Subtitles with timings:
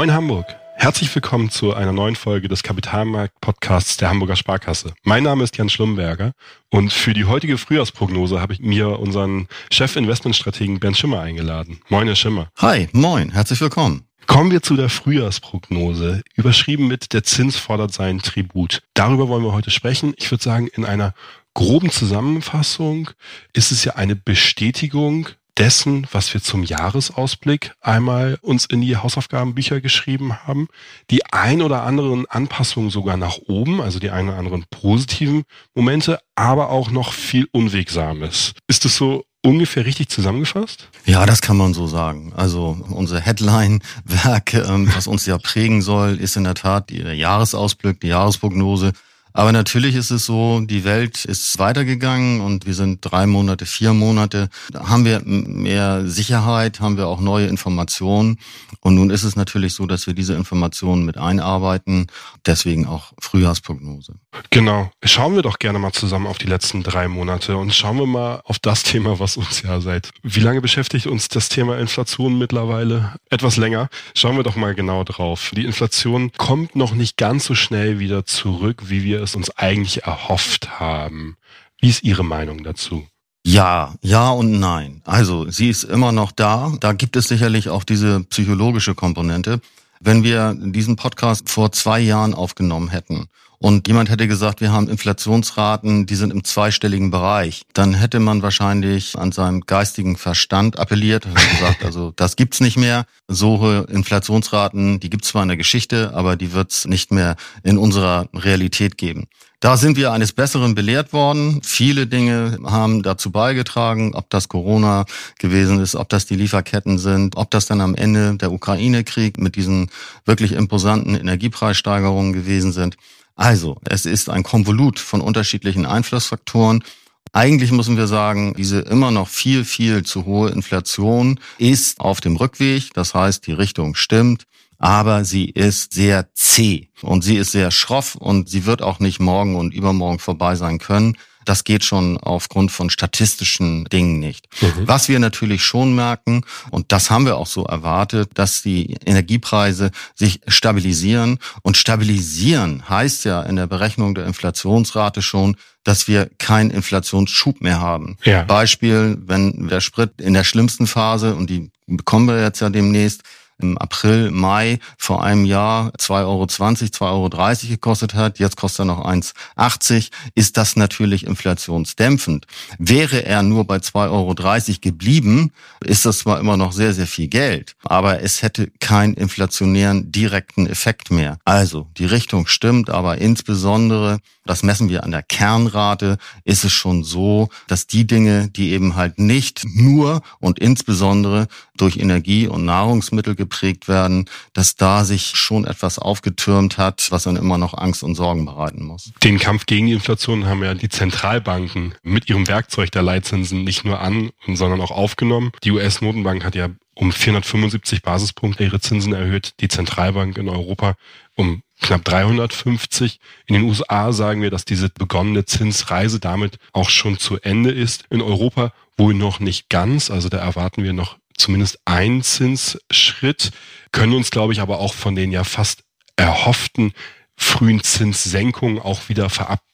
[0.00, 0.46] Moin Hamburg.
[0.76, 4.94] Herzlich willkommen zu einer neuen Folge des Kapitalmarkt-Podcasts der Hamburger Sparkasse.
[5.02, 6.32] Mein Name ist Jan Schlumberger
[6.70, 11.80] und für die heutige Frühjahrsprognose habe ich mir unseren Chef-Investmentstrategen Bernd Schimmer eingeladen.
[11.90, 12.48] Moin, Herr Schimmer.
[12.56, 14.06] Hi, moin, herzlich willkommen.
[14.26, 18.80] Kommen wir zu der Frühjahrsprognose, überschrieben mit der Zins fordert seinen Tribut.
[18.94, 20.14] Darüber wollen wir heute sprechen.
[20.16, 21.12] Ich würde sagen, in einer
[21.52, 23.10] groben Zusammenfassung
[23.52, 25.28] ist es ja eine Bestätigung
[25.58, 30.68] dessen, was wir zum Jahresausblick einmal uns in die Hausaufgabenbücher geschrieben haben.
[31.10, 36.18] Die ein oder anderen Anpassungen sogar nach oben, also die ein oder anderen positiven Momente,
[36.34, 38.54] aber auch noch viel Unwegsames.
[38.66, 40.88] Ist es so ungefähr richtig zusammengefasst?
[41.06, 42.32] Ja, das kann man so sagen.
[42.36, 48.00] Also unser Headline-Werk, ähm, was uns ja prägen soll, ist in der Tat der Jahresausblick,
[48.00, 48.92] die Jahresprognose.
[49.32, 53.92] Aber natürlich ist es so, die Welt ist weitergegangen und wir sind drei Monate, vier
[53.92, 54.48] Monate.
[54.72, 58.38] Da haben wir mehr Sicherheit, haben wir auch neue Informationen.
[58.80, 62.06] Und nun ist es natürlich so, dass wir diese Informationen mit einarbeiten.
[62.46, 64.14] Deswegen auch Frühjahrsprognose.
[64.50, 64.90] Genau.
[65.04, 68.40] Schauen wir doch gerne mal zusammen auf die letzten drei Monate und schauen wir mal
[68.44, 73.14] auf das Thema, was uns ja seit, wie lange beschäftigt uns das Thema Inflation mittlerweile?
[73.28, 73.88] Etwas länger.
[74.14, 75.50] Schauen wir doch mal genau drauf.
[75.54, 80.04] Die Inflation kommt noch nicht ganz so schnell wieder zurück, wie wir es uns eigentlich
[80.04, 81.36] erhofft haben.
[81.80, 83.06] Wie ist Ihre Meinung dazu?
[83.44, 85.02] Ja, ja und nein.
[85.04, 86.72] Also sie ist immer noch da.
[86.80, 89.60] Da gibt es sicherlich auch diese psychologische Komponente.
[89.98, 93.28] Wenn wir diesen Podcast vor zwei Jahren aufgenommen hätten
[93.62, 98.40] und jemand hätte gesagt, wir haben Inflationsraten, die sind im zweistelligen Bereich, dann hätte man
[98.40, 103.04] wahrscheinlich an seinem geistigen Verstand appelliert und gesagt, also das gibt's nicht mehr.
[103.28, 107.76] So hohe Inflationsraten, die gibt's zwar in der Geschichte, aber die wird's nicht mehr in
[107.76, 109.28] unserer Realität geben.
[109.62, 111.60] Da sind wir eines Besseren belehrt worden.
[111.62, 115.04] Viele Dinge haben dazu beigetragen, ob das Corona
[115.38, 119.56] gewesen ist, ob das die Lieferketten sind, ob das dann am Ende der Ukraine-Krieg mit
[119.56, 119.90] diesen
[120.24, 122.96] wirklich imposanten Energiepreissteigerungen gewesen sind.
[123.40, 126.84] Also, es ist ein Konvolut von unterschiedlichen Einflussfaktoren.
[127.32, 132.36] Eigentlich müssen wir sagen, diese immer noch viel, viel zu hohe Inflation ist auf dem
[132.36, 132.92] Rückweg.
[132.92, 134.44] Das heißt, die Richtung stimmt
[134.80, 139.20] aber sie ist sehr zäh und sie ist sehr schroff und sie wird auch nicht
[139.20, 141.18] morgen und übermorgen vorbei sein können.
[141.44, 144.48] Das geht schon aufgrund von statistischen Dingen nicht.
[144.60, 144.86] Mhm.
[144.86, 149.90] Was wir natürlich schon merken, und das haben wir auch so erwartet, dass die Energiepreise
[150.14, 151.38] sich stabilisieren.
[151.62, 157.80] Und stabilisieren heißt ja in der Berechnung der Inflationsrate schon, dass wir keinen Inflationsschub mehr
[157.80, 158.18] haben.
[158.24, 158.44] Ja.
[158.44, 163.22] Beispiel, wenn der Sprit in der schlimmsten Phase, und die bekommen wir jetzt ja demnächst,
[163.62, 168.84] im April, Mai vor einem Jahr 2,20 Euro, 2,30 Euro gekostet hat, jetzt kostet er
[168.86, 172.46] noch 1,80, ist das natürlich inflationsdämpfend.
[172.78, 174.34] Wäre er nur bei 2,30 Euro
[174.80, 175.52] geblieben,
[175.84, 180.66] ist das zwar immer noch sehr, sehr viel Geld, aber es hätte keinen inflationären direkten
[180.66, 181.38] Effekt mehr.
[181.44, 184.18] Also die Richtung stimmt, aber insbesondere,
[184.50, 188.96] das messen wir an der Kernrate, ist es schon so, dass die Dinge, die eben
[188.96, 191.46] halt nicht nur und insbesondere
[191.76, 197.36] durch Energie und Nahrungsmittel geprägt werden, dass da sich schon etwas aufgetürmt hat, was dann
[197.36, 199.12] immer noch Angst und Sorgen bereiten muss.
[199.22, 203.84] Den Kampf gegen die Inflation haben ja die Zentralbanken mit ihrem Werkzeug der Leitzinsen nicht
[203.84, 205.52] nur an, sondern auch aufgenommen.
[205.62, 210.96] Die US-Notenbank hat ja um 475 Basispunkte ihre Zinsen erhöht, die Zentralbank in Europa
[211.36, 213.20] um knapp 350.
[213.46, 218.04] In den USA sagen wir, dass diese begonnene Zinsreise damit auch schon zu Ende ist.
[218.10, 220.10] In Europa wohl noch nicht ganz.
[220.10, 223.50] Also da erwarten wir noch zumindest ein Zinsschritt,
[223.92, 225.82] können uns, glaube ich, aber auch von den ja fast
[226.16, 226.92] erhofften
[227.36, 229.30] frühen Zinssenkungen auch wieder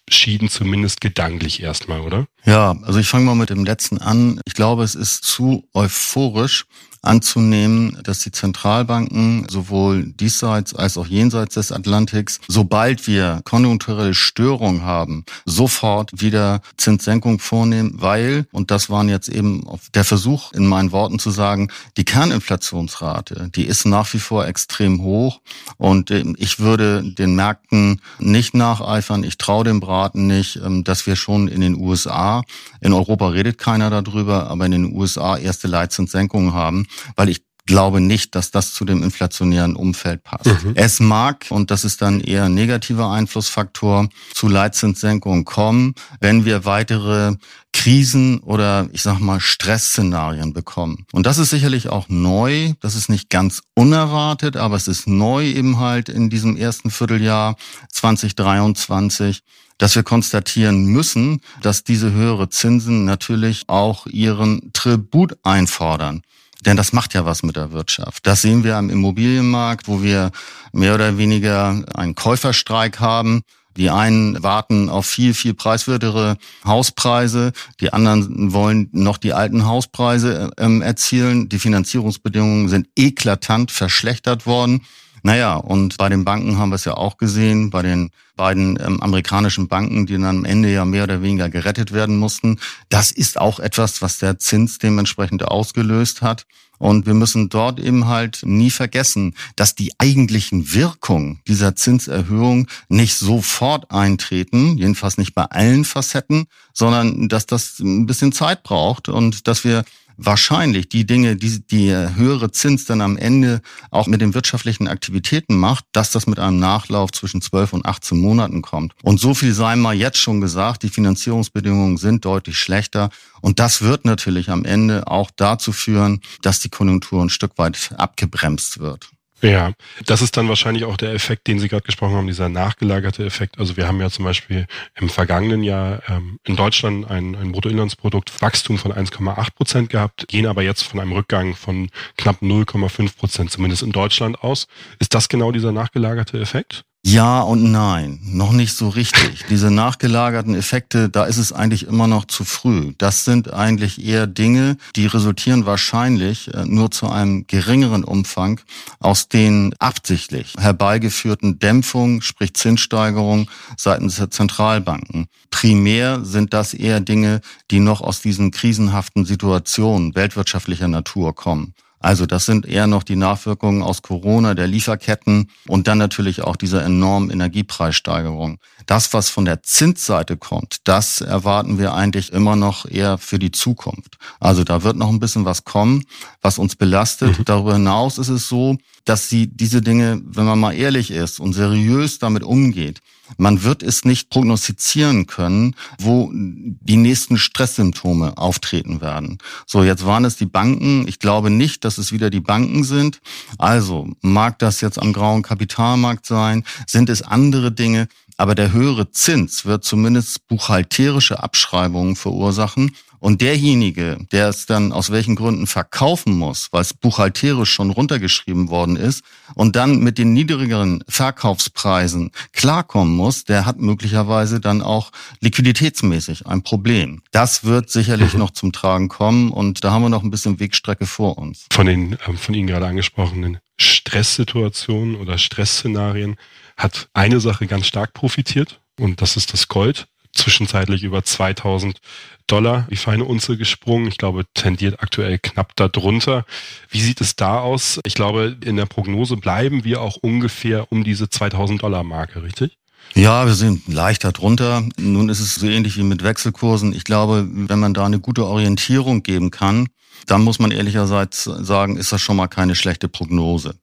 [0.08, 2.26] verabschieden, zumindest gedanklich erstmal, oder?
[2.44, 4.40] Ja, also ich fange mal mit dem letzten an.
[4.44, 6.66] Ich glaube, es ist zu euphorisch,
[7.06, 14.82] anzunehmen, dass die Zentralbanken sowohl diesseits als auch jenseits des Atlantiks, sobald wir konjunkturelle Störungen
[14.82, 19.64] haben, sofort wieder Zinssenkung vornehmen, weil, und das waren jetzt eben
[19.94, 25.02] der Versuch in meinen Worten zu sagen, die Kerninflationsrate, die ist nach wie vor extrem
[25.02, 25.40] hoch
[25.76, 31.06] und ähm, ich würde den Märkten nicht nacheifern, ich traue dem Braten nicht, ähm, dass
[31.06, 32.42] wir schon in den USA,
[32.82, 38.00] in Europa redet keiner darüber, aber in den USA erste Leitzinssenkungen haben weil ich glaube
[38.00, 40.46] nicht, dass das zu dem inflationären Umfeld passt.
[40.46, 40.72] Mhm.
[40.76, 46.64] Es mag, und das ist dann eher ein negativer Einflussfaktor, zu Leitzinssenkungen kommen, wenn wir
[46.64, 47.34] weitere
[47.72, 51.06] Krisen oder ich sag mal Stressszenarien bekommen.
[51.12, 55.44] Und das ist sicherlich auch neu, das ist nicht ganz unerwartet, aber es ist neu
[55.44, 57.56] eben halt in diesem ersten Vierteljahr
[57.92, 59.42] 2023
[59.78, 66.22] dass wir konstatieren müssen, dass diese höhere Zinsen natürlich auch ihren Tribut einfordern.
[66.64, 68.26] Denn das macht ja was mit der Wirtschaft.
[68.26, 70.30] Das sehen wir am Immobilienmarkt, wo wir
[70.72, 73.42] mehr oder weniger einen Käuferstreik haben.
[73.76, 77.52] Die einen warten auf viel, viel preiswertere Hauspreise.
[77.80, 81.50] Die anderen wollen noch die alten Hauspreise ähm, erzielen.
[81.50, 84.82] Die Finanzierungsbedingungen sind eklatant verschlechtert worden.
[85.22, 89.00] Naja, und bei den Banken haben wir es ja auch gesehen, bei den beiden ähm,
[89.00, 92.58] amerikanischen Banken, die dann am Ende ja mehr oder weniger gerettet werden mussten.
[92.88, 96.46] Das ist auch etwas, was der Zins dementsprechend ausgelöst hat.
[96.78, 103.16] Und wir müssen dort eben halt nie vergessen, dass die eigentlichen Wirkungen dieser Zinserhöhung nicht
[103.16, 109.48] sofort eintreten, jedenfalls nicht bei allen Facetten, sondern dass das ein bisschen Zeit braucht und
[109.48, 109.84] dass wir
[110.16, 113.60] wahrscheinlich die Dinge, die die höhere Zins dann am Ende
[113.90, 118.18] auch mit den wirtschaftlichen Aktivitäten macht, dass das mit einem Nachlauf zwischen 12 und 18
[118.18, 118.94] Monaten kommt.
[119.02, 123.10] Und so viel sei mal jetzt schon gesagt, die Finanzierungsbedingungen sind deutlich schlechter.
[123.40, 127.92] Und das wird natürlich am Ende auch dazu führen, dass die Konjunktur ein Stück weit
[127.96, 129.10] abgebremst wird.
[129.42, 129.72] Ja,
[130.06, 133.58] das ist dann wahrscheinlich auch der Effekt, den Sie gerade gesprochen haben, dieser nachgelagerte Effekt.
[133.58, 138.78] Also wir haben ja zum Beispiel im vergangenen Jahr ähm, in Deutschland ein, ein Bruttoinlandsproduktwachstum
[138.78, 143.82] von 1,8 Prozent gehabt, gehen aber jetzt von einem Rückgang von knapp 0,5 Prozent, zumindest
[143.82, 144.68] in Deutschland aus.
[145.00, 146.84] Ist das genau dieser nachgelagerte Effekt?
[147.08, 149.44] Ja und nein, noch nicht so richtig.
[149.48, 152.94] Diese nachgelagerten Effekte, da ist es eigentlich immer noch zu früh.
[152.98, 158.60] Das sind eigentlich eher Dinge, die resultieren wahrscheinlich äh, nur zu einem geringeren Umfang
[158.98, 165.28] aus den absichtlich herbeigeführten Dämpfungen, sprich Zinssteigerungen seitens der Zentralbanken.
[165.52, 171.72] Primär sind das eher Dinge, die noch aus diesen krisenhaften Situationen weltwirtschaftlicher Natur kommen.
[172.06, 176.54] Also das sind eher noch die Nachwirkungen aus Corona, der Lieferketten und dann natürlich auch
[176.54, 178.58] dieser enormen Energiepreissteigerung.
[178.86, 183.50] Das, was von der Zinsseite kommt, das erwarten wir eigentlich immer noch eher für die
[183.50, 184.18] Zukunft.
[184.38, 186.04] Also da wird noch ein bisschen was kommen,
[186.42, 187.40] was uns belastet.
[187.40, 187.44] Mhm.
[187.44, 191.54] Darüber hinaus ist es so, dass sie diese Dinge, wenn man mal ehrlich ist und
[191.54, 193.00] seriös damit umgeht,
[193.36, 199.38] man wird es nicht prognostizieren können, wo die nächsten Stresssymptome auftreten werden.
[199.66, 201.06] So, jetzt waren es die Banken.
[201.08, 203.20] Ich glaube nicht, dass es wieder die Banken sind.
[203.58, 206.64] Also, mag das jetzt am grauen Kapitalmarkt sein?
[206.86, 208.08] Sind es andere Dinge?
[208.38, 215.10] Aber der höhere Zins wird zumindest buchhalterische Abschreibungen verursachen und derjenige, der es dann aus
[215.10, 219.24] welchen Gründen verkaufen muss, weil es buchhalterisch schon runtergeschrieben worden ist
[219.54, 226.62] und dann mit den niedrigeren Verkaufspreisen klarkommen muss, der hat möglicherweise dann auch liquiditätsmäßig ein
[226.62, 227.22] Problem.
[227.30, 228.38] Das wird sicherlich mhm.
[228.40, 231.66] noch zum Tragen kommen und da haben wir noch ein bisschen Wegstrecke vor uns.
[231.72, 236.36] Von den ähm, von Ihnen gerade angesprochenen Stresssituationen oder Stressszenarien
[236.76, 240.06] hat eine Sache ganz stark profitiert und das ist das Gold
[240.36, 242.00] zwischenzeitlich über 2000
[242.46, 244.06] Dollar die feine Unze gesprungen.
[244.06, 246.44] Ich glaube, tendiert aktuell knapp darunter.
[246.90, 247.98] Wie sieht es da aus?
[248.04, 252.78] Ich glaube, in der Prognose bleiben wir auch ungefähr um diese 2000 Dollar Marke, richtig?
[253.14, 254.82] Ja, wir sind leichter drunter.
[254.98, 256.92] Nun ist es so ähnlich wie mit Wechselkursen.
[256.92, 259.88] Ich glaube, wenn man da eine gute Orientierung geben kann,
[260.26, 263.74] dann muss man ehrlicherseits sagen, ist das schon mal keine schlechte Prognose.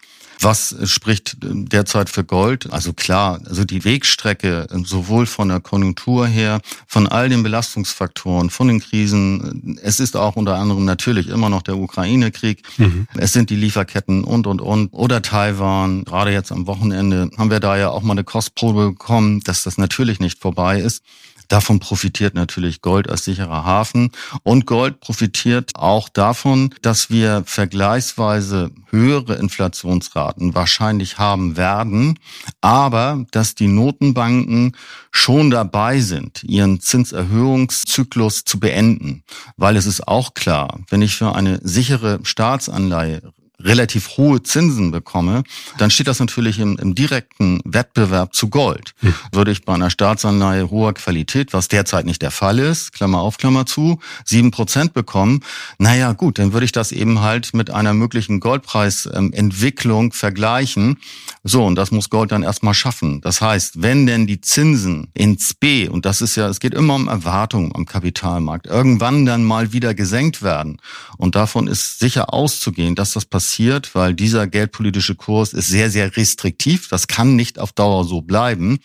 [0.43, 2.71] Was spricht derzeit für Gold?
[2.71, 8.67] Also klar, also die Wegstrecke sowohl von der Konjunktur her, von all den Belastungsfaktoren, von
[8.67, 9.79] den Krisen.
[9.81, 12.63] Es ist auch unter anderem natürlich immer noch der Ukraine-Krieg.
[12.77, 13.07] Mhm.
[13.15, 14.89] Es sind die Lieferketten und, und, und.
[14.91, 16.03] Oder Taiwan.
[16.03, 19.77] Gerade jetzt am Wochenende haben wir da ja auch mal eine Kostprobe bekommen, dass das
[19.77, 21.03] natürlich nicht vorbei ist.
[21.47, 24.11] Davon profitiert natürlich Gold als sicherer Hafen.
[24.43, 32.19] Und Gold profitiert auch davon, dass wir vergleichsweise höhere Inflationsraten wahrscheinlich haben werden,
[32.61, 34.75] aber dass die Notenbanken
[35.11, 39.23] schon dabei sind, ihren Zinserhöhungszyklus zu beenden.
[39.57, 43.33] Weil es ist auch klar, wenn ich für eine sichere Staatsanleihe
[43.63, 45.43] relativ hohe Zinsen bekomme,
[45.77, 48.93] dann steht das natürlich im, im direkten Wettbewerb zu Gold.
[48.99, 49.13] Hm.
[49.31, 53.37] Würde ich bei einer Staatsanleihe hoher Qualität, was derzeit nicht der Fall ist, Klammer auf,
[53.37, 55.41] Klammer zu, sieben Prozent bekommen,
[55.77, 60.97] naja gut, dann würde ich das eben halt mit einer möglichen Goldpreisentwicklung vergleichen.
[61.43, 63.21] So, und das muss Gold dann erstmal schaffen.
[63.21, 66.95] Das heißt, wenn denn die Zinsen ins B, und das ist ja, es geht immer
[66.95, 70.79] um Erwartungen am Kapitalmarkt, irgendwann dann mal wieder gesenkt werden,
[71.17, 75.91] und davon ist sicher auszugehen, dass das passiert, passiert, weil dieser geldpolitische Kurs ist sehr,
[75.91, 76.87] sehr restriktiv.
[76.89, 78.79] Das kann nicht auf Dauer so bleiben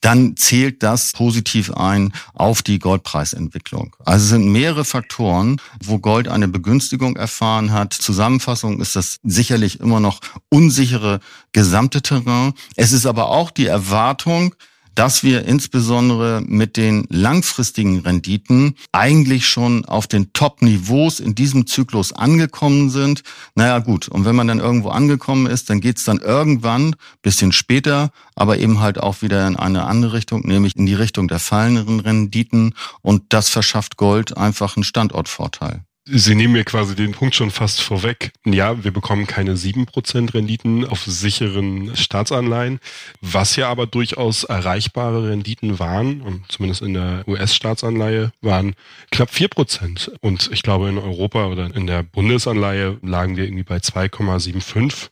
[0.00, 3.96] dann zählt das positiv ein auf die Goldpreisentwicklung.
[4.04, 7.94] Also es sind mehrere Faktoren, wo Gold eine Begünstigung erfahren hat.
[7.94, 11.20] Zusammenfassung ist das sicherlich immer noch unsichere
[11.52, 12.52] gesamte Terrain.
[12.76, 14.54] Es ist aber auch die Erwartung,
[14.94, 22.12] dass wir insbesondere mit den langfristigen Renditen eigentlich schon auf den Top-Niveaus in diesem Zyklus
[22.12, 23.22] angekommen sind.
[23.54, 28.10] Naja gut, und wenn man dann irgendwo angekommen ist, dann geht's dann irgendwann, bisschen später,
[28.34, 32.00] aber eben halt auch wieder in eine andere Richtung, nämlich in die Richtung der fallenden
[32.00, 32.74] Renditen.
[33.02, 35.84] Und das verschafft Gold einfach einen Standortvorteil.
[36.06, 38.32] Sie nehmen mir quasi den Punkt schon fast vorweg.
[38.44, 42.78] Ja, wir bekommen keine sieben Prozent Renditen auf sicheren Staatsanleihen,
[43.22, 48.74] was ja aber durchaus erreichbare Renditen waren, und zumindest in der US-Staatsanleihe waren
[49.12, 50.12] knapp vier Prozent.
[50.20, 55.08] Und ich glaube, in Europa oder in der Bundesanleihe lagen wir irgendwie bei 2,75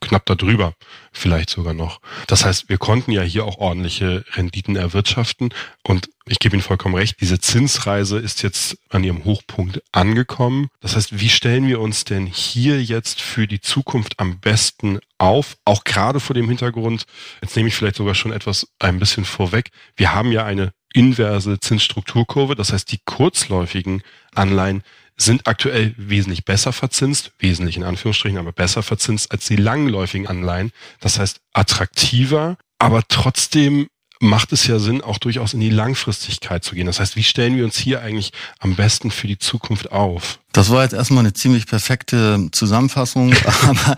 [0.00, 0.74] knapp darüber,
[1.12, 2.00] vielleicht sogar noch.
[2.26, 5.50] Das heißt, wir konnten ja hier auch ordentliche Renditen erwirtschaften
[5.82, 10.68] und ich gebe Ihnen vollkommen recht, diese Zinsreise ist jetzt an ihrem Hochpunkt angekommen.
[10.80, 15.56] Das heißt, wie stellen wir uns denn hier jetzt für die Zukunft am besten auf?
[15.64, 17.04] Auch gerade vor dem Hintergrund,
[17.42, 19.70] jetzt nehme ich vielleicht sogar schon etwas ein bisschen vorweg.
[19.94, 22.56] Wir haben ja eine inverse Zinsstrukturkurve.
[22.56, 24.02] Das heißt, die kurzläufigen
[24.34, 24.82] Anleihen
[25.16, 30.72] sind aktuell wesentlich besser verzinst, wesentlich in Anführungsstrichen, aber besser verzinst als die langläufigen Anleihen.
[31.00, 33.88] Das heißt attraktiver, aber trotzdem
[34.20, 36.86] macht es ja Sinn, auch durchaus in die Langfristigkeit zu gehen.
[36.86, 40.38] Das heißt, wie stellen wir uns hier eigentlich am besten für die Zukunft auf?
[40.56, 43.94] Das war jetzt erstmal eine ziemlich perfekte Zusammenfassung, aber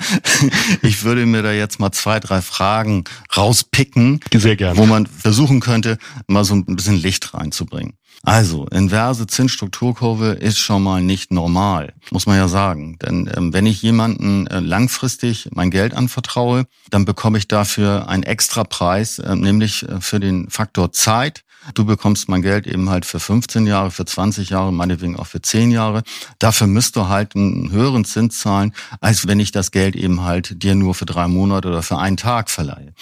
[0.83, 3.05] ich würde mir da jetzt mal zwei, drei Fragen
[3.37, 4.77] rauspicken, Sehr gerne.
[4.77, 7.93] wo man versuchen könnte, mal so ein bisschen Licht reinzubringen.
[8.25, 12.99] Also, inverse Zinsstrukturkurve ist schon mal nicht normal, muss man ja sagen.
[12.99, 18.25] Denn ähm, wenn ich jemanden äh, langfristig mein Geld anvertraue, dann bekomme ich dafür einen
[18.25, 21.45] extra Preis, äh, nämlich äh, für den Faktor Zeit.
[21.75, 25.43] Du bekommst mein Geld eben halt für 15 Jahre, für 20 Jahre, meinetwegen auch für
[25.43, 26.03] 10 Jahre.
[26.39, 30.63] Dafür müsst du halt einen höheren Zins zahlen, als wenn ich das Geld eben halt
[30.63, 32.93] dir nur für drei Monate oder für einen Tag verleihe.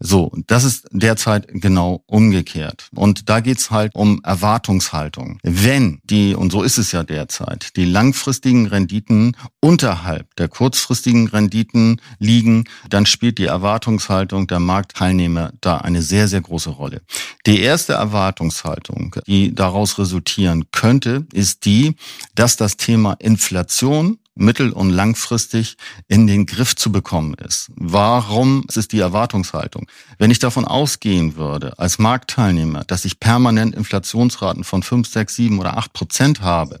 [0.00, 2.88] So, das ist derzeit genau umgekehrt.
[2.94, 5.38] Und da geht's halt um Erwartungshaltung.
[5.42, 12.00] Wenn die, und so ist es ja derzeit, die langfristigen Renditen unterhalb der kurzfristigen Renditen
[12.18, 17.02] liegen, dann spielt die Erwartungshaltung der Marktteilnehmer da eine sehr, sehr große Rolle.
[17.46, 21.96] Die erste Erwartungshaltung, die daraus resultieren könnte, ist die,
[22.34, 25.76] dass das Thema Inflation mittel- und langfristig
[26.08, 27.70] in den Griff zu bekommen ist.
[27.74, 29.86] Warum ist es die Erwartungshaltung?
[30.18, 35.58] Wenn ich davon ausgehen würde, als Marktteilnehmer, dass ich permanent Inflationsraten von 5, 6, 7
[35.58, 36.80] oder 8 Prozent habe,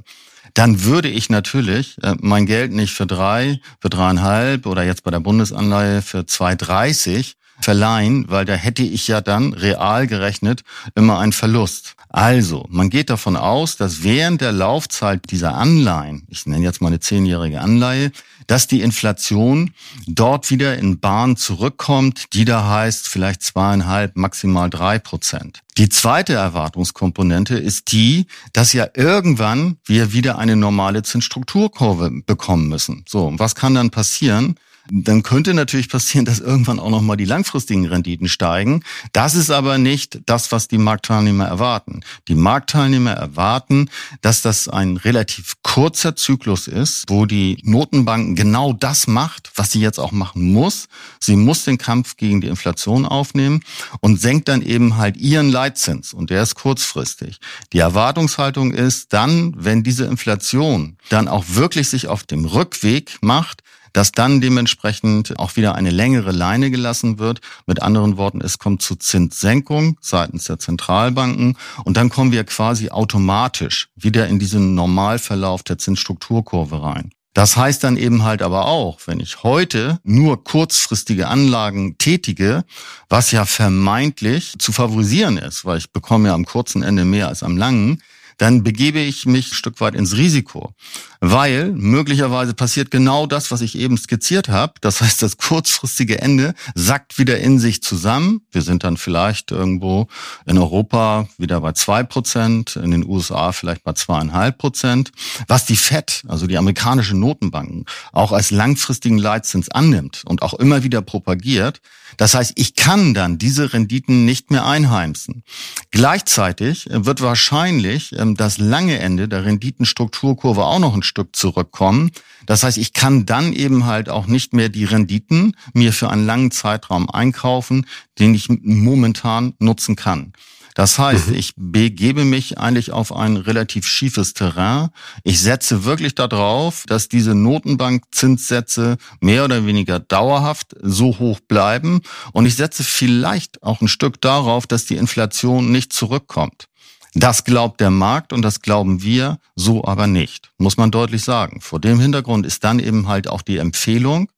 [0.54, 5.10] dann würde ich natürlich äh, mein Geld nicht für drei, für dreieinhalb oder jetzt bei
[5.10, 10.62] der Bundesanleihe für 2,30 verleihen, weil da hätte ich ja dann real gerechnet
[10.94, 11.96] immer einen Verlust.
[12.10, 16.88] Also, man geht davon aus, dass während der Laufzeit dieser Anleihen, ich nenne jetzt mal
[16.88, 18.12] eine zehnjährige Anleihe,
[18.46, 19.72] dass die Inflation
[20.06, 25.60] dort wieder in Bahn zurückkommt, die da heißt vielleicht zweieinhalb, maximal drei Prozent.
[25.76, 33.04] Die zweite Erwartungskomponente ist die, dass ja irgendwann wir wieder eine normale Zinsstrukturkurve bekommen müssen.
[33.06, 34.56] So, was kann dann passieren?
[34.90, 38.82] Dann könnte natürlich passieren, dass irgendwann auch nochmal die langfristigen Renditen steigen.
[39.12, 42.00] Das ist aber nicht das, was die Marktteilnehmer erwarten.
[42.28, 43.90] Die Marktteilnehmer erwarten,
[44.22, 49.80] dass das ein relativ kurzer Zyklus ist, wo die Notenbanken genau das macht, was sie
[49.80, 50.88] jetzt auch machen muss.
[51.20, 53.60] Sie muss den Kampf gegen die Inflation aufnehmen
[54.00, 56.14] und senkt dann eben halt ihren Leitzins.
[56.14, 57.40] Und der ist kurzfristig.
[57.72, 63.62] Die Erwartungshaltung ist dann, wenn diese Inflation dann auch wirklich sich auf dem Rückweg macht,
[63.92, 67.40] dass dann dementsprechend auch wieder eine längere Leine gelassen wird.
[67.66, 72.90] Mit anderen Worten, es kommt zu Zinssenkung seitens der Zentralbanken und dann kommen wir quasi
[72.90, 77.10] automatisch wieder in diesen Normalverlauf der Zinsstrukturkurve rein.
[77.38, 82.64] Das heißt dann eben halt aber auch, wenn ich heute nur kurzfristige Anlagen tätige,
[83.08, 87.44] was ja vermeintlich zu favorisieren ist, weil ich bekomme ja am kurzen Ende mehr als
[87.44, 88.02] am langen,
[88.38, 90.72] dann begebe ich mich ein Stück weit ins Risiko,
[91.20, 94.74] weil möglicherweise passiert genau das, was ich eben skizziert habe.
[94.80, 98.42] Das heißt, das kurzfristige Ende sackt wieder in sich zusammen.
[98.52, 100.06] Wir sind dann vielleicht irgendwo
[100.46, 105.10] in Europa wieder bei zwei Prozent, in den USA vielleicht bei zweieinhalb Prozent.
[105.48, 110.84] Was die FED, also die amerikanische Notenbanken, auch als langfristigen Leitzins annimmt und auch immer
[110.84, 111.80] wieder propagiert.
[112.18, 115.44] Das heißt, ich kann dann diese Renditen nicht mehr einheimsen.
[115.90, 122.10] Gleichzeitig wird wahrscheinlich ähm, das lange Ende der Renditenstrukturkurve auch noch ein Stück zurückkommen.
[122.44, 126.26] Das heißt, ich kann dann eben halt auch nicht mehr die Renditen mir für einen
[126.26, 127.86] langen Zeitraum einkaufen,
[128.18, 130.32] den ich momentan nutzen kann.
[130.78, 131.34] Das heißt, mhm.
[131.34, 134.90] ich begebe mich eigentlich auf ein relativ schiefes Terrain.
[135.24, 142.02] Ich setze wirklich darauf, dass diese Notenbankzinssätze mehr oder weniger dauerhaft so hoch bleiben.
[142.30, 146.68] Und ich setze vielleicht auch ein Stück darauf, dass die Inflation nicht zurückkommt.
[147.12, 151.60] Das glaubt der Markt und das glauben wir, so aber nicht, muss man deutlich sagen.
[151.60, 154.30] Vor dem Hintergrund ist dann eben halt auch die Empfehlung,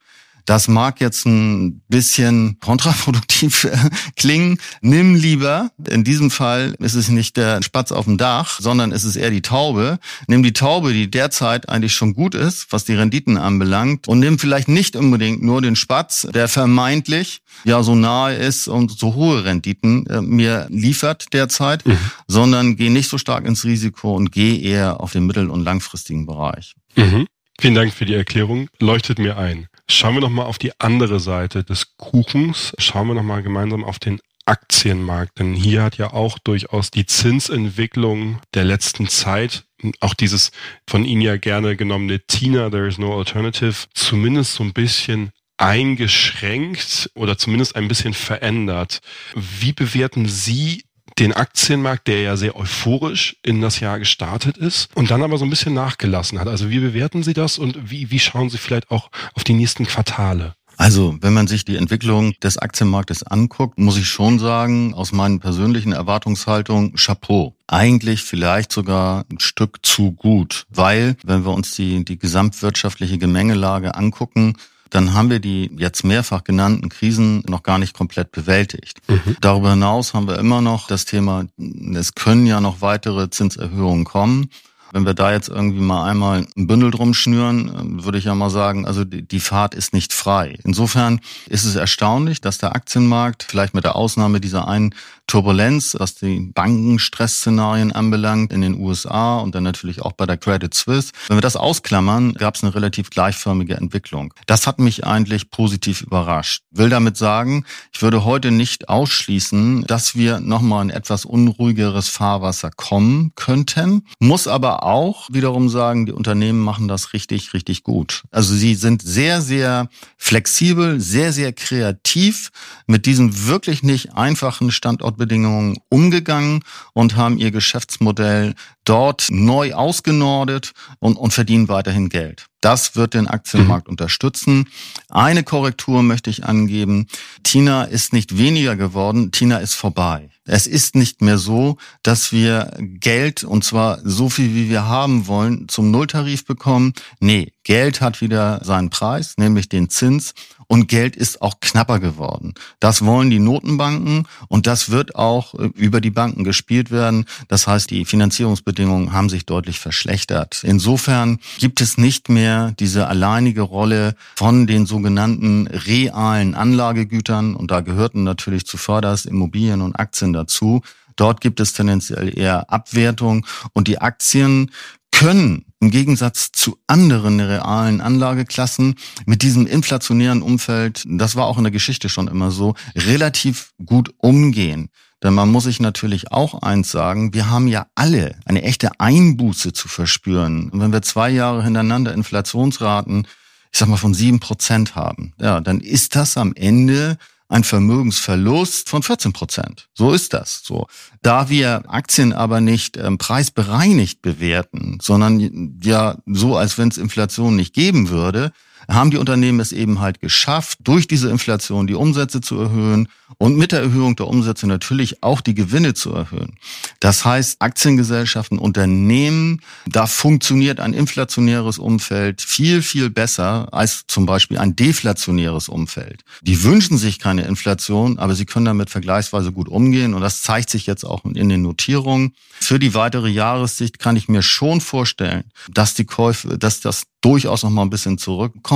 [0.44, 3.68] das mag jetzt ein bisschen kontraproduktiv
[4.16, 4.58] klingen.
[4.80, 9.04] Nimm lieber, in diesem Fall ist es nicht der Spatz auf dem Dach, sondern ist
[9.04, 9.98] es eher die Taube.
[10.26, 14.38] Nimm die Taube, die derzeit eigentlich schon gut ist, was die Renditen anbelangt, und nimm
[14.38, 19.44] vielleicht nicht unbedingt nur den Spatz, der vermeintlich ja so nahe ist und so hohe
[19.44, 21.98] Renditen äh, mir liefert derzeit, mhm.
[22.26, 26.26] sondern geh nicht so stark ins Risiko und geh eher auf den mittel- und langfristigen
[26.26, 26.74] Bereich.
[26.96, 27.26] Mhm.
[27.60, 28.68] Vielen Dank für die Erklärung.
[28.78, 29.66] Leuchtet mir ein.
[29.90, 32.72] Schauen wir nochmal auf die andere Seite des Kuchens.
[32.78, 35.40] Schauen wir nochmal gemeinsam auf den Aktienmarkt.
[35.40, 39.64] Denn hier hat ja auch durchaus die Zinsentwicklung der letzten Zeit,
[39.98, 40.52] auch dieses
[40.88, 47.10] von Ihnen ja gerne genommene Tina, there is no alternative, zumindest so ein bisschen eingeschränkt
[47.14, 49.00] oder zumindest ein bisschen verändert.
[49.34, 50.84] Wie bewerten Sie
[51.20, 55.44] den Aktienmarkt, der ja sehr euphorisch in das Jahr gestartet ist und dann aber so
[55.44, 56.48] ein bisschen nachgelassen hat.
[56.48, 59.86] Also wie bewerten Sie das und wie, wie schauen Sie vielleicht auch auf die nächsten
[59.86, 60.54] Quartale?
[60.78, 65.38] Also, wenn man sich die Entwicklung des Aktienmarktes anguckt, muss ich schon sagen, aus meinen
[65.38, 67.54] persönlichen Erwartungshaltungen, Chapeau.
[67.66, 73.94] Eigentlich vielleicht sogar ein Stück zu gut, weil, wenn wir uns die, die gesamtwirtschaftliche Gemengelage
[73.94, 74.56] angucken,
[74.90, 78.98] dann haben wir die jetzt mehrfach genannten Krisen noch gar nicht komplett bewältigt.
[79.08, 79.36] Mhm.
[79.40, 81.46] Darüber hinaus haben wir immer noch das Thema,
[81.94, 84.50] es können ja noch weitere Zinserhöhungen kommen.
[84.92, 88.50] Wenn wir da jetzt irgendwie mal einmal ein Bündel drum schnüren, würde ich ja mal
[88.50, 90.58] sagen, also die Fahrt ist nicht frei.
[90.64, 94.94] Insofern ist es erstaunlich, dass der Aktienmarkt, vielleicht mit der Ausnahme dieser einen
[95.30, 100.74] Turbulenz, was die Bankenstressszenarien anbelangt in den USA und dann natürlich auch bei der Credit
[100.74, 101.12] Suisse.
[101.28, 104.34] Wenn wir das ausklammern, gab es eine relativ gleichförmige Entwicklung.
[104.46, 106.64] Das hat mich eigentlich positiv überrascht.
[106.72, 112.72] Will damit sagen, ich würde heute nicht ausschließen, dass wir nochmal ein etwas unruhigeres Fahrwasser
[112.72, 118.24] kommen könnten, muss aber auch wiederum sagen, die Unternehmen machen das richtig, richtig gut.
[118.30, 122.50] Also sie sind sehr, sehr flexibel, sehr, sehr kreativ
[122.86, 126.64] mit diesem wirklich nicht einfachen Standort Rahmenbedingungen umgegangen
[126.94, 128.54] und haben ihr Geschäftsmodell
[128.90, 132.46] dort neu ausgenordet und, und verdienen weiterhin Geld.
[132.60, 133.92] Das wird den Aktienmarkt mhm.
[133.92, 134.68] unterstützen.
[135.08, 137.06] Eine Korrektur möchte ich angeben.
[137.44, 140.30] Tina ist nicht weniger geworden, Tina ist vorbei.
[140.44, 145.28] Es ist nicht mehr so, dass wir Geld, und zwar so viel, wie wir haben
[145.28, 146.92] wollen, zum Nulltarif bekommen.
[147.20, 150.34] Nee, Geld hat wieder seinen Preis, nämlich den Zins.
[150.70, 152.54] Und Geld ist auch knapper geworden.
[152.78, 157.24] Das wollen die Notenbanken und das wird auch äh, über die Banken gespielt werden.
[157.48, 160.62] Das heißt, die Finanzierungsbedingungen haben sich deutlich verschlechtert.
[160.62, 167.56] Insofern gibt es nicht mehr diese alleinige Rolle von den sogenannten realen Anlagegütern.
[167.56, 170.82] Und da gehörten natürlich zuvörderst Immobilien und Aktien dazu.
[171.16, 174.70] Dort gibt es tendenziell eher Abwertung und die Aktien
[175.10, 181.64] können im Gegensatz zu anderen realen Anlageklassen mit diesem inflationären Umfeld, das war auch in
[181.64, 184.90] der Geschichte schon immer so, relativ gut umgehen.
[185.22, 189.72] Denn man muss sich natürlich auch eins sagen, wir haben ja alle eine echte Einbuße
[189.72, 190.70] zu verspüren.
[190.70, 193.26] Und wenn wir zwei Jahre hintereinander Inflationsraten,
[193.72, 197.18] ich sag mal, von sieben Prozent haben, ja, dann ist das am Ende
[197.50, 199.88] ein Vermögensverlust von 14 Prozent.
[199.92, 200.62] So ist das.
[200.64, 200.86] So.
[201.20, 207.56] Da wir Aktien aber nicht ähm, preisbereinigt bewerten, sondern ja so, als wenn es Inflation
[207.56, 208.52] nicht geben würde,
[208.88, 213.56] haben die Unternehmen es eben halt geschafft, durch diese Inflation die Umsätze zu erhöhen und
[213.56, 216.58] mit der Erhöhung der Umsätze natürlich auch die Gewinne zu erhöhen.
[216.98, 224.58] Das heißt, Aktiengesellschaften, Unternehmen, da funktioniert ein inflationäres Umfeld viel, viel besser als zum Beispiel
[224.58, 226.24] ein deflationäres Umfeld.
[226.42, 230.70] Die wünschen sich keine Inflation, aber sie können damit vergleichsweise gut umgehen und das zeigt
[230.70, 232.34] sich jetzt auch in den Notierungen.
[232.60, 237.62] Für die weitere Jahressicht kann ich mir schon vorstellen, dass die Käufe, dass das durchaus
[237.62, 238.69] noch mal ein bisschen zurückkommt,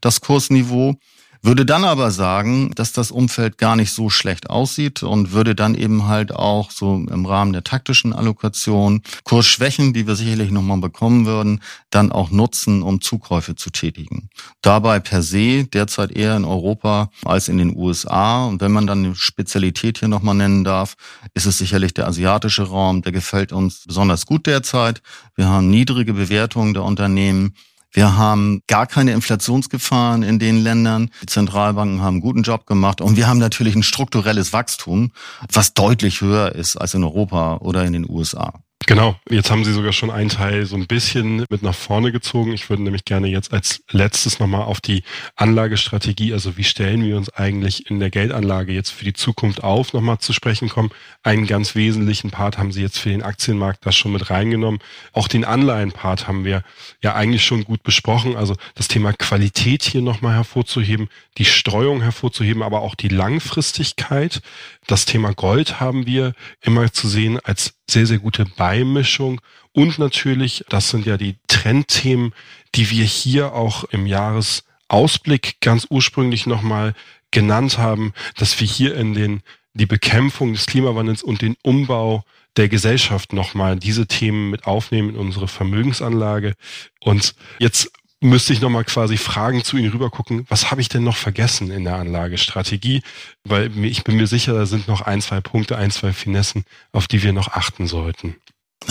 [0.00, 0.96] das Kursniveau.
[1.42, 5.74] Würde dann aber sagen, dass das Umfeld gar nicht so schlecht aussieht und würde dann
[5.74, 11.24] eben halt auch so im Rahmen der taktischen Allokation Kursschwächen, die wir sicherlich nochmal bekommen
[11.24, 14.28] würden, dann auch nutzen, um Zukäufe zu tätigen.
[14.60, 18.44] Dabei per se derzeit eher in Europa als in den USA.
[18.44, 20.96] Und wenn man dann eine Spezialität hier nochmal nennen darf,
[21.32, 23.00] ist es sicherlich der asiatische Raum.
[23.00, 25.00] Der gefällt uns besonders gut derzeit.
[25.36, 27.54] Wir haben niedrige Bewertungen der Unternehmen.
[27.92, 31.10] Wir haben gar keine Inflationsgefahren in den Ländern.
[31.22, 33.00] Die Zentralbanken haben einen guten Job gemacht.
[33.00, 35.10] Und wir haben natürlich ein strukturelles Wachstum,
[35.52, 38.52] was deutlich höher ist als in Europa oder in den USA.
[38.86, 42.52] Genau, jetzt haben Sie sogar schon einen Teil so ein bisschen mit nach vorne gezogen.
[42.52, 45.04] Ich würde nämlich gerne jetzt als letztes nochmal auf die
[45.36, 49.92] Anlagestrategie, also wie stellen wir uns eigentlich in der Geldanlage jetzt für die Zukunft auf,
[49.92, 50.90] nochmal zu sprechen kommen.
[51.22, 54.80] Einen ganz wesentlichen Part haben Sie jetzt für den Aktienmarkt da schon mit reingenommen.
[55.12, 56.64] Auch den Anleihenpart haben wir
[57.00, 58.34] ja eigentlich schon gut besprochen.
[58.34, 64.40] Also das Thema Qualität hier nochmal hervorzuheben, die Streuung hervorzuheben, aber auch die Langfristigkeit.
[64.88, 69.40] Das Thema Gold haben wir immer zu sehen als sehr, sehr gute Beimischung.
[69.72, 72.32] Und natürlich, das sind ja die Trendthemen,
[72.76, 76.94] die wir hier auch im Jahresausblick ganz ursprünglich nochmal
[77.32, 79.42] genannt haben, dass wir hier in den,
[79.74, 82.24] die Bekämpfung des Klimawandels und den Umbau
[82.56, 86.54] der Gesellschaft nochmal diese Themen mit aufnehmen in unsere Vermögensanlage.
[87.00, 91.16] Und jetzt müsste ich nochmal quasi Fragen zu Ihnen rübergucken, was habe ich denn noch
[91.16, 93.02] vergessen in der Anlagestrategie?
[93.42, 97.08] Weil ich bin mir sicher, da sind noch ein, zwei Punkte, ein, zwei Finessen, auf
[97.08, 98.36] die wir noch achten sollten.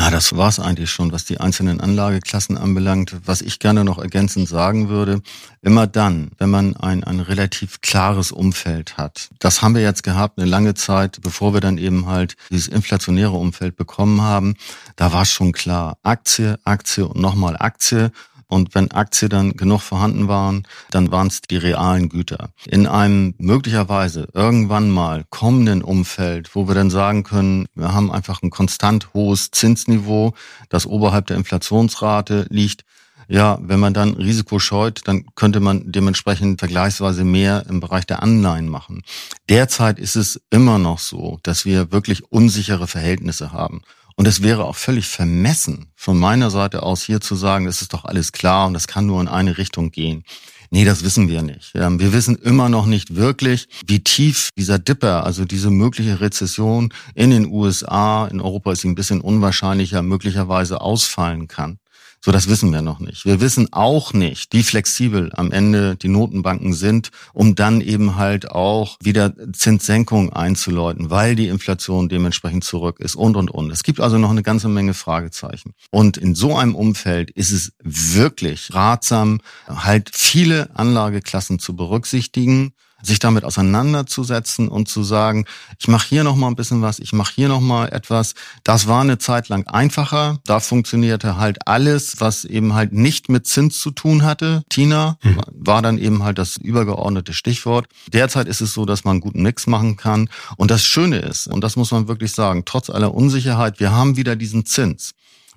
[0.10, 3.16] Na, das war's eigentlich schon, was die einzelnen Anlageklassen anbelangt.
[3.26, 5.22] Was ich gerne noch ergänzend sagen würde,
[5.62, 9.30] immer dann, wenn man ein, ein relativ klares Umfeld hat.
[9.38, 13.34] Das haben wir jetzt gehabt, eine lange Zeit, bevor wir dann eben halt dieses inflationäre
[13.38, 14.56] Umfeld bekommen haben.
[14.96, 18.12] Da war schon klar, Aktie, Aktie und nochmal Aktie.
[18.50, 22.50] Und wenn Aktien dann genug vorhanden waren, dann waren es die realen Güter.
[22.66, 28.42] In einem möglicherweise irgendwann mal kommenden Umfeld, wo wir dann sagen können, wir haben einfach
[28.42, 30.34] ein konstant hohes Zinsniveau,
[30.70, 32.86] das oberhalb der Inflationsrate liegt,
[33.28, 38.24] ja, wenn man dann Risiko scheut, dann könnte man dementsprechend vergleichsweise mehr im Bereich der
[38.24, 39.04] Anleihen machen.
[39.48, 43.84] Derzeit ist es immer noch so, dass wir wirklich unsichere Verhältnisse haben.
[44.20, 47.94] Und es wäre auch völlig vermessen von meiner Seite aus hier zu sagen, das ist
[47.94, 50.26] doch alles klar und das kann nur in eine Richtung gehen.
[50.72, 51.72] Nee, das wissen wir nicht.
[51.74, 56.94] Ähm, wir wissen immer noch nicht wirklich, wie tief dieser Dipper, also diese mögliche Rezession
[57.16, 61.80] in den USA, in Europa ist sie ein bisschen unwahrscheinlicher, möglicherweise ausfallen kann.
[62.22, 63.26] So, das wissen wir noch nicht.
[63.26, 68.52] Wir wissen auch nicht, wie flexibel am Ende die Notenbanken sind, um dann eben halt
[68.52, 73.72] auch wieder Zinssenkungen einzuläuten, weil die Inflation dementsprechend zurück ist und, und, und.
[73.72, 75.74] Es gibt also noch eine ganze Menge Fragezeichen.
[75.92, 83.20] Und in so einem Umfeld ist es wirklich ratsam, halt viele Anlageklassen zu berücksichtigen sich
[83.20, 85.46] damit auseinanderzusetzen und zu sagen,
[85.80, 88.34] ich mache hier noch mal ein bisschen was, ich mache hier noch mal etwas.
[88.64, 90.40] Das war eine Zeit lang einfacher.
[90.46, 94.64] Da funktionierte halt alles, was eben halt nicht mit Zins zu tun hatte.
[94.70, 95.42] Tina mhm.
[95.52, 97.88] war dann eben halt das übergeordnete Stichwort.
[98.12, 100.30] Derzeit ist es so, dass man einen guten Mix machen kann.
[100.58, 104.18] Und das Schöne ist, und das muss man wirklich sagen, trotz aller Unsicherheit, wir haben
[104.18, 105.14] wieder diesen Zins.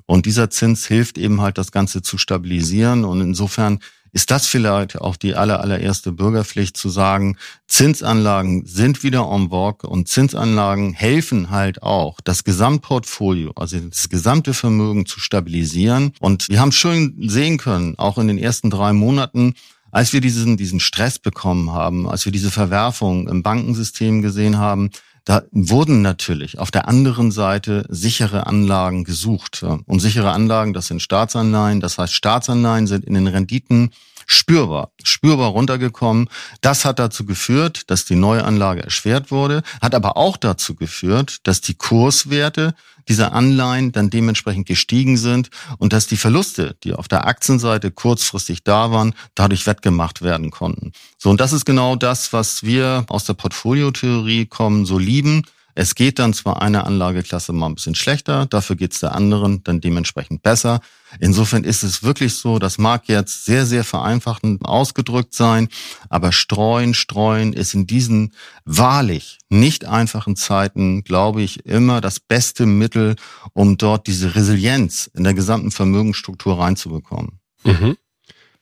[0.06, 3.04] Und dieser Zins hilft eben halt, das Ganze zu stabilisieren.
[3.04, 3.78] Und insofern
[4.12, 9.88] ist das vielleicht auch die aller, allererste Bürgerpflicht zu sagen, Zinsanlagen sind wieder en vogue
[9.88, 16.12] und Zinsanlagen helfen halt auch, das Gesamtportfolio, also das gesamte Vermögen zu stabilisieren.
[16.20, 19.54] Und wir haben schön sehen können, auch in den ersten drei Monaten,
[19.90, 24.90] als wir diesen, diesen Stress bekommen haben, als wir diese Verwerfung im Bankensystem gesehen haben,
[25.24, 29.64] da wurden natürlich auf der anderen Seite sichere Anlagen gesucht.
[29.86, 31.80] Und sichere Anlagen, das sind Staatsanleihen.
[31.80, 33.90] Das heißt, Staatsanleihen sind in den Renditen
[34.26, 36.28] spürbar, spürbar runtergekommen.
[36.60, 41.60] Das hat dazu geführt, dass die Neuanlage erschwert wurde, hat aber auch dazu geführt, dass
[41.60, 42.74] die Kurswerte
[43.08, 48.62] dieser Anleihen dann dementsprechend gestiegen sind und dass die Verluste, die auf der Aktienseite kurzfristig
[48.64, 50.92] da waren, dadurch wettgemacht werden konnten.
[51.18, 55.42] So, und das ist genau das, was wir aus der Portfoliotheorie kommen, so lieben.
[55.74, 59.62] Es geht dann zwar einer Anlageklasse mal ein bisschen schlechter, dafür geht es der anderen
[59.64, 60.80] dann dementsprechend besser.
[61.18, 65.68] Insofern ist es wirklich so, das mag jetzt sehr, sehr vereinfachend ausgedrückt sein,
[66.08, 68.32] aber streuen, streuen ist in diesen
[68.64, 73.16] wahrlich nicht einfachen Zeiten, glaube ich, immer das beste Mittel,
[73.52, 77.40] um dort diese Resilienz in der gesamten Vermögensstruktur reinzubekommen.
[77.64, 77.96] Mhm.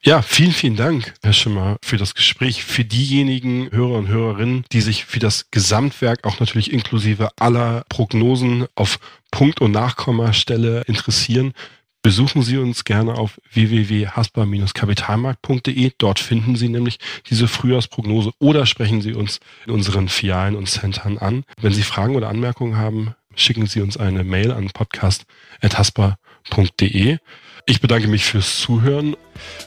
[0.02, 2.64] Ja, vielen, vielen Dank, Herr Schimmer, für das Gespräch.
[2.64, 8.64] Für diejenigen Hörer und Hörerinnen, die sich für das Gesamtwerk, auch natürlich inklusive aller Prognosen
[8.76, 8.98] auf
[9.30, 11.52] Punkt- und Nachkommastelle interessieren,
[12.00, 15.92] besuchen Sie uns gerne auf www.haspa-kapitalmarkt.de.
[15.98, 21.18] Dort finden Sie nämlich diese Frühjahrsprognose oder sprechen Sie uns in unseren Filialen und Centern
[21.18, 21.44] an.
[21.60, 27.18] Wenn Sie Fragen oder Anmerkungen haben, schicken Sie uns eine Mail an podcast.haspa.de.
[27.66, 29.16] Ich bedanke mich fürs Zuhören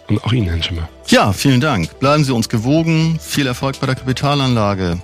[0.07, 0.89] und auch Ihnen, Herr Schimmer.
[1.07, 1.99] Ja, vielen Dank.
[1.99, 3.19] Bleiben Sie uns gewogen.
[3.19, 4.99] Viel Erfolg bei der Kapitalanlage.